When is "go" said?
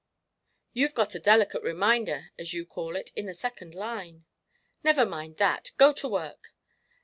5.77-5.91